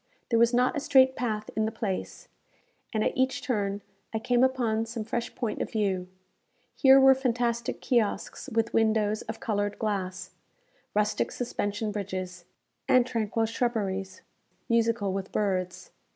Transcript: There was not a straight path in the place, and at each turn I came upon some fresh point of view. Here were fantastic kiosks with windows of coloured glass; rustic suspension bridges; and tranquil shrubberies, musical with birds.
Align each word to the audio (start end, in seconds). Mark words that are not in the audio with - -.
There 0.31 0.39
was 0.39 0.51
not 0.51 0.75
a 0.75 0.79
straight 0.79 1.15
path 1.15 1.51
in 1.55 1.65
the 1.65 1.71
place, 1.71 2.27
and 2.91 3.03
at 3.03 3.15
each 3.15 3.43
turn 3.43 3.81
I 4.15 4.17
came 4.17 4.43
upon 4.43 4.87
some 4.87 5.03
fresh 5.03 5.35
point 5.35 5.61
of 5.61 5.69
view. 5.69 6.07
Here 6.73 6.99
were 6.99 7.13
fantastic 7.13 7.81
kiosks 7.81 8.49
with 8.51 8.73
windows 8.73 9.21
of 9.21 9.39
coloured 9.39 9.77
glass; 9.77 10.31
rustic 10.95 11.31
suspension 11.31 11.91
bridges; 11.91 12.45
and 12.87 13.05
tranquil 13.05 13.45
shrubberies, 13.45 14.23
musical 14.67 15.13
with 15.13 15.31
birds. 15.31 15.91